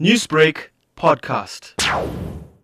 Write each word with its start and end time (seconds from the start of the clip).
Newsbreak 0.00 0.70
podcast. 0.96 1.74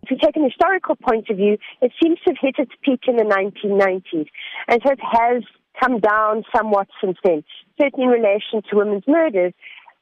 If 0.02 0.10
you 0.10 0.17
take 0.21 0.34
an 0.34 0.42
historical 0.42 0.96
point 0.96 1.30
of 1.30 1.36
view, 1.36 1.58
it 1.80 1.92
seems 2.02 2.18
to 2.24 2.30
have 2.30 2.36
hit 2.40 2.56
its 2.58 2.72
peak 2.82 3.02
in 3.06 3.14
the 3.14 3.22
1990s. 3.22 4.26
And 4.66 4.82
so 4.84 4.90
it 4.90 4.98
has 5.00 5.45
come 5.80 6.01
down 6.01 6.43
somewhat 6.54 6.88
since 7.01 7.16
then, 7.22 7.45
certainly 7.80 8.06
in 8.06 8.11
relation 8.11 8.62
to 8.69 8.77
women's 8.77 9.04
murders 9.06 9.53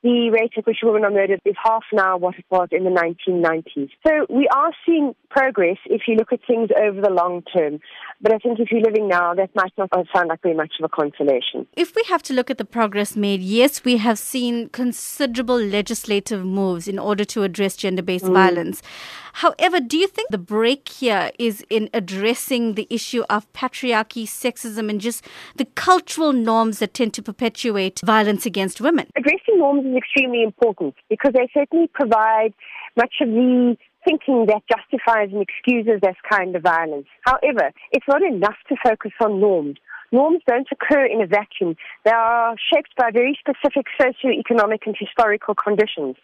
the 0.02 0.30
rate 0.30 0.52
at 0.56 0.66
which 0.66 0.78
women 0.82 1.04
are 1.04 1.10
murdered 1.10 1.40
is 1.44 1.56
half 1.62 1.82
now 1.92 2.16
what 2.16 2.38
it 2.38 2.44
was 2.50 2.68
in 2.70 2.84
the 2.84 2.90
1990s. 2.90 3.90
So 4.06 4.26
we 4.30 4.48
are 4.54 4.72
seeing 4.86 5.14
progress 5.28 5.78
if 5.86 6.02
you 6.06 6.14
look 6.14 6.32
at 6.32 6.40
things 6.46 6.70
over 6.80 7.00
the 7.00 7.10
long 7.10 7.42
term. 7.42 7.80
But 8.20 8.32
I 8.32 8.38
think 8.38 8.58
if 8.58 8.72
you're 8.72 8.80
living 8.80 9.06
now, 9.06 9.32
that 9.34 9.50
might 9.54 9.72
not 9.78 9.90
sound 10.12 10.28
like 10.28 10.42
very 10.42 10.54
much 10.54 10.72
of 10.80 10.84
a 10.84 10.88
consolation. 10.88 11.68
If 11.76 11.94
we 11.94 12.02
have 12.08 12.20
to 12.24 12.34
look 12.34 12.50
at 12.50 12.58
the 12.58 12.64
progress 12.64 13.14
made, 13.14 13.40
yes, 13.40 13.84
we 13.84 13.98
have 13.98 14.18
seen 14.18 14.70
considerable 14.70 15.58
legislative 15.58 16.44
moves 16.44 16.88
in 16.88 16.98
order 16.98 17.24
to 17.26 17.44
address 17.44 17.76
gender 17.76 18.02
based 18.02 18.24
mm. 18.24 18.34
violence. 18.34 18.82
However, 19.34 19.78
do 19.78 19.96
you 19.96 20.08
think 20.08 20.30
the 20.30 20.38
break 20.38 20.88
here 20.88 21.30
is 21.38 21.64
in 21.70 21.90
addressing 21.94 22.74
the 22.74 22.88
issue 22.90 23.22
of 23.30 23.50
patriarchy, 23.52 24.24
sexism, 24.24 24.90
and 24.90 25.00
just 25.00 25.24
the 25.54 25.64
cultural 25.64 26.32
norms 26.32 26.80
that 26.80 26.94
tend 26.94 27.14
to 27.14 27.22
perpetuate 27.22 28.00
violence 28.04 28.44
against 28.44 28.80
women? 28.80 29.06
Addressing 29.14 29.58
norms 29.58 29.86
is 29.86 29.96
extremely 29.96 30.42
important 30.42 30.96
because 31.08 31.34
they 31.34 31.48
certainly 31.54 31.86
provide 31.94 32.52
much 32.96 33.14
of 33.20 33.28
the 33.28 33.76
thinking 34.08 34.46
that 34.48 34.62
justifies 34.72 35.28
and 35.32 35.42
excuses 35.42 36.00
this 36.00 36.16
kind 36.30 36.56
of 36.56 36.62
violence. 36.62 37.06
However, 37.28 37.72
it's 37.92 38.08
not 38.08 38.22
enough 38.22 38.56
to 38.70 38.76
focus 38.82 39.12
on 39.20 39.40
norms. 39.40 39.76
Norms 40.10 40.40
don't 40.48 40.66
occur 40.72 41.04
in 41.04 41.20
a 41.20 41.26
vacuum. 41.26 41.76
They 42.06 42.10
are 42.10 42.56
shaped 42.72 42.96
by 42.96 43.10
very 43.12 43.38
specific 43.38 43.84
socio-economic 44.00 44.86
and 44.86 44.96
historical 44.98 45.54
conditions. 45.54 46.16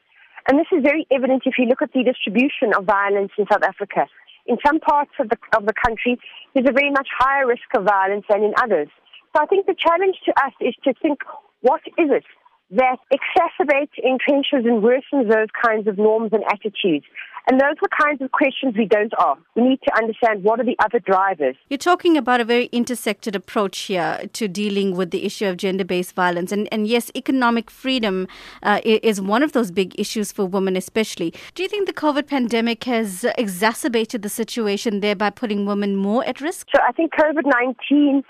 And 0.48 0.58
this 0.58 0.68
is 0.72 0.82
very 0.82 1.06
evident 1.12 1.42
if 1.44 1.54
you 1.58 1.66
look 1.66 1.82
at 1.82 1.92
the 1.92 2.02
distribution 2.02 2.72
of 2.76 2.84
violence 2.84 3.32
in 3.36 3.44
South 3.52 3.62
Africa. 3.62 4.06
In 4.46 4.56
some 4.64 4.80
parts 4.80 5.12
of 5.20 5.28
the, 5.28 5.36
of 5.56 5.66
the 5.66 5.74
country, 5.76 6.18
there's 6.54 6.68
a 6.68 6.72
very 6.72 6.90
much 6.90 7.08
higher 7.12 7.46
risk 7.46 7.68
of 7.76 7.84
violence 7.84 8.24
than 8.28 8.42
in 8.42 8.54
others. 8.62 8.88
So 9.36 9.42
I 9.42 9.46
think 9.46 9.66
the 9.66 9.76
challenge 9.76 10.16
to 10.24 10.32
us 10.44 10.52
is 10.60 10.74
to 10.84 10.94
think, 11.02 11.20
what 11.60 11.80
is 11.98 12.08
it 12.08 12.24
that 12.70 12.98
exacerbates, 13.12 13.92
entrenches, 14.00 14.64
and 14.64 14.82
worsens 14.82 15.28
those 15.28 15.48
kinds 15.62 15.86
of 15.86 15.98
norms 15.98 16.30
and 16.32 16.44
attitudes? 16.44 17.04
And 17.46 17.60
those 17.60 17.76
are 17.82 18.04
kinds 18.06 18.22
of 18.22 18.32
questions 18.32 18.74
we 18.76 18.86
don't 18.86 19.12
ask. 19.20 19.40
We 19.54 19.62
need 19.62 19.80
to 19.86 19.96
understand 19.96 20.44
what 20.44 20.60
are 20.60 20.64
the 20.64 20.76
other 20.82 20.98
drivers. 20.98 21.56
You're 21.68 21.78
talking 21.78 22.16
about 22.16 22.40
a 22.40 22.44
very 22.44 22.66
intersected 22.66 23.36
approach 23.36 23.78
here 23.80 24.22
to 24.32 24.48
dealing 24.48 24.96
with 24.96 25.10
the 25.10 25.26
issue 25.26 25.46
of 25.46 25.58
gender 25.58 25.84
based 25.84 26.14
violence. 26.14 26.52
And, 26.52 26.68
and 26.72 26.86
yes, 26.86 27.10
economic 27.14 27.70
freedom 27.70 28.28
uh, 28.62 28.80
is 28.84 29.20
one 29.20 29.42
of 29.42 29.52
those 29.52 29.70
big 29.70 29.98
issues 30.00 30.32
for 30.32 30.46
women, 30.46 30.74
especially. 30.74 31.34
Do 31.54 31.62
you 31.62 31.68
think 31.68 31.86
the 31.86 31.92
COVID 31.92 32.26
pandemic 32.26 32.84
has 32.84 33.26
exacerbated 33.36 34.22
the 34.22 34.30
situation 34.30 35.00
thereby 35.00 35.30
putting 35.30 35.66
women 35.66 35.96
more 35.96 36.24
at 36.24 36.40
risk? 36.40 36.68
So 36.74 36.80
I 36.86 36.92
think 36.92 37.12
COVID 37.12 37.44
19 37.44 38.22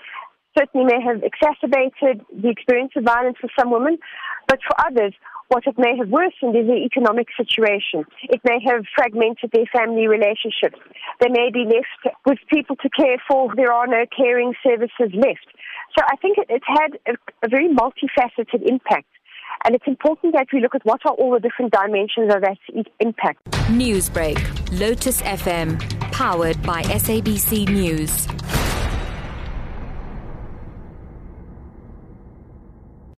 certainly 0.57 0.85
may 0.85 1.01
have 1.01 1.21
exacerbated 1.23 2.21
the 2.33 2.49
experience 2.49 2.91
of 2.95 3.03
violence 3.03 3.37
for 3.39 3.49
some 3.57 3.71
women, 3.71 3.97
but 4.47 4.59
for 4.67 4.75
others, 4.85 5.13
what 5.47 5.67
it 5.67 5.77
may 5.77 5.95
have 5.97 6.09
worsened 6.09 6.55
is 6.55 6.67
the 6.67 6.81
economic 6.85 7.27
situation. 7.37 8.05
It 8.23 8.41
may 8.43 8.59
have 8.65 8.85
fragmented 8.95 9.51
their 9.51 9.65
family 9.71 10.07
relationships. 10.07 10.79
They 11.21 11.29
may 11.29 11.49
be 11.53 11.65
left 11.65 12.17
with 12.25 12.39
people 12.51 12.75
to 12.77 12.89
care 12.89 13.21
for. 13.27 13.53
There 13.55 13.71
are 13.71 13.87
no 13.87 14.05
caring 14.15 14.53
services 14.63 15.13
left. 15.13 15.47
So 15.97 16.03
I 16.05 16.15
think 16.17 16.37
it, 16.37 16.47
it's 16.49 16.65
had 16.67 16.97
a, 17.07 17.45
a 17.45 17.49
very 17.49 17.69
multifaceted 17.69 18.67
impact. 18.67 19.07
And 19.63 19.75
it's 19.75 19.87
important 19.87 20.33
that 20.33 20.47
we 20.53 20.61
look 20.61 20.75
at 20.75 20.85
what 20.85 21.01
are 21.05 21.13
all 21.13 21.33
the 21.33 21.39
different 21.39 21.71
dimensions 21.71 22.33
of 22.33 22.41
that 22.41 22.57
impact. 22.99 23.43
Newsbreak, 23.69 24.37
Lotus 24.79 25.21
FM, 25.21 25.79
powered 26.11 26.61
by 26.63 26.83
SABC 26.83 27.69
News. 27.69 28.34